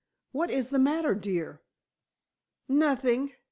[0.31, 1.61] "What is the matter, dear?"
[2.67, 3.33] "Nothing!